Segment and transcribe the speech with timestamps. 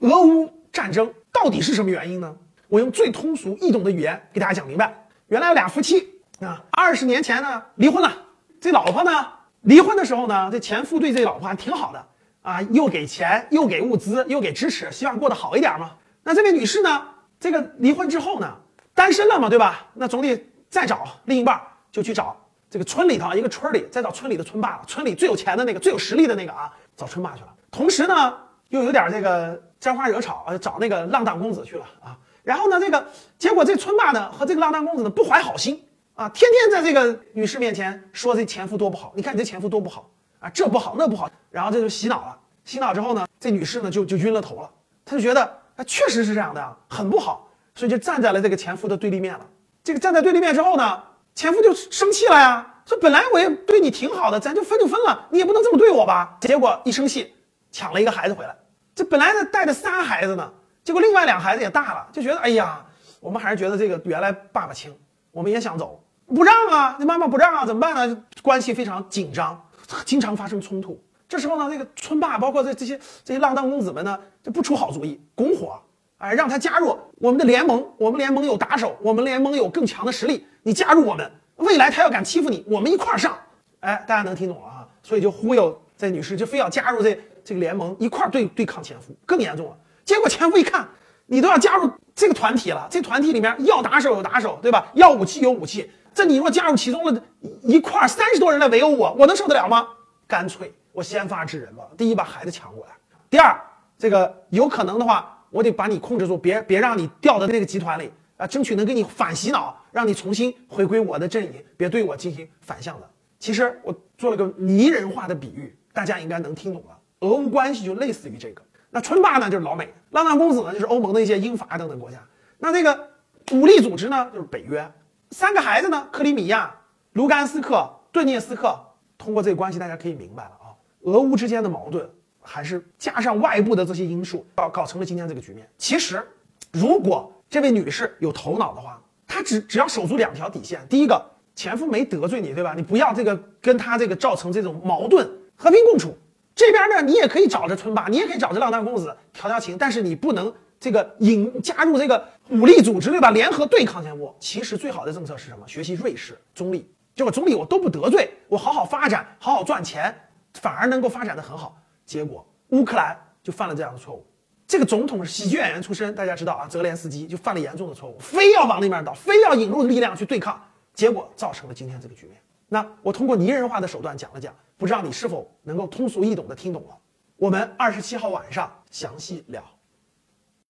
[0.00, 2.34] 俄乌战争到底是什么原因呢？
[2.68, 4.94] 我用最通俗易懂的语言给大家讲明白。
[5.28, 6.08] 原来有俩夫妻
[6.40, 8.12] 啊，二十年前呢离婚了。
[8.60, 9.26] 这老婆呢
[9.62, 12.06] 离婚的时候呢，这前夫对这老婆还挺好的
[12.42, 15.92] 啊，又给钱，又给物资，又给支持，希望过得好一点嘛。
[16.22, 17.06] 那这位女士呢，
[17.40, 18.54] 这个离婚之后呢，
[18.94, 19.86] 单身了嘛，对吧？
[19.94, 21.60] 那总得再找另一半，
[21.90, 22.36] 就去找
[22.70, 27.48] 这个村里头一个村里，再找村里的村霸了，村里最有钱的那个，最有实力的那个啊，找村霸去了。
[27.70, 28.36] 同时呢，
[28.68, 32.18] 又有点这个沾花惹草啊，找那个浪荡公子去了啊。
[32.42, 33.06] 然后呢，这个
[33.38, 35.82] 结果这村霸呢和这个浪荡公子呢不怀好心
[36.14, 40.10] 啊，天天在这个女士面前说这前夫多不好，你看你这前夫多不好
[40.40, 42.38] 啊，这不好那不好，然后这就洗脑了。
[42.64, 44.70] 洗脑之后呢，这女士呢就就晕了头了，
[45.04, 45.44] 她就觉得
[45.76, 49.46] 啊确实是这样的，很不好，所以就站在了这个前夫的对立面了。
[49.84, 51.02] 这个站在对立面之后呢，
[51.34, 56.36] 前夫就生气了呀，说本来我也对你挺好的，咱就分就分了，你也不能这么对我吧。
[56.40, 57.34] 结果一生气。
[57.70, 58.56] 抢了一个孩子回来，
[58.98, 60.52] 这本来呢带着仨孩子呢，
[60.82, 62.84] 结果另外两孩子也大了，就觉得哎呀，
[63.20, 64.92] 我们还是觉得这个原来爸爸轻，
[65.30, 68.24] 我们也想走，不让啊，那妈妈不让啊，怎么办呢？
[68.42, 69.64] 关系非常紧张，
[70.04, 71.00] 经常发生冲突。
[71.28, 75.80] 这时候呢，这个村霸包括这这些这些浪荡公子们呢，就不出好主意，拱火，
[76.16, 83.38] 哎，让他加入我们的联盟，我们联盟有打手，我们联盟有更强的实力，你加入我们，未来他要敢欺负你，我们一块儿上。
[83.78, 84.88] 哎，大家能听懂了啊？
[85.04, 87.18] 所以就忽悠这女士，就非要加入这。
[87.44, 90.86] 这个联盟一块对对抗前夫更严重了，结果前夫一看，
[91.24, 94.86] 你都要加入这个团体了，这团体里面要打手有打手，对吧？
[94.92, 97.22] 要武器有武器，这你若加入其中了，
[97.62, 99.88] 一块三十多人来围殴我，我能受得了吗？
[100.26, 102.92] 干脆我先发制人吧，第一把孩子抢过来，
[103.30, 103.58] 第二，
[103.96, 113.08] 这个有可能的话，我得把你控制住，别别让你掉到那个集团里啊，争取能给你反洗脑，让你重新回归我的阵营，别对我进行反向的。
[113.38, 116.96] 其实我做了个拟人化的比喻，大家应该能听懂了。
[117.22, 122.18] 俄乌关系就类似于这个，那春霸呢就是老美，浪荡公子呢就是欧盟的一些英法等等国家，
[122.56, 123.08] 那这个
[123.50, 124.88] 武力组织呢就是北约，
[125.32, 126.72] 三个孩子呢克里米亚、
[127.14, 128.78] 卢甘斯克、顿涅斯克，
[129.18, 132.08] 通过这个关系大家可以明白了啊，俄乌之间的矛盾
[132.40, 135.68] 还是加上外部的这些因素，搞搞成了今天这个局面。
[135.78, 136.24] 其实，
[136.70, 141.20] 如果这位女士有头脑的话，她只只要守住两条底线，第一个，
[141.56, 142.74] 前夫没得罪你，对吧？
[142.76, 145.28] 你不要这个跟他这个造成这种矛盾，
[145.58, 146.16] 和平共处。
[146.54, 153.30] 这边呢，你也可以找着村霸，你也可以找着浪荡公子调调情，但是你不能这个引加入这个武力组织，对吧？
[153.30, 154.34] 联合对抗前夫。
[154.40, 155.66] 其实最好的政策是什么？
[155.68, 160.12] 学习瑞士，中立，就我中立，我都不得罪，我好好发展，好好赚钱，
[160.54, 161.76] 反而能够发展的很好。
[162.06, 164.26] 结果乌克兰就犯了这样的错误。
[164.66, 170.60] 这个总统是喜剧演员出身，大家知道啊，泽连斯基就犯了严重的错误，非要往那边倒，非要引入力量去对抗，
[170.92, 172.36] 结果造成了今天这个局面。
[172.68, 176.96] 那我通过拟人化的手段讲了讲，不知道你是否能够通俗易懂的听懂了？
[177.36, 179.62] 我们二十七号晚上详细聊。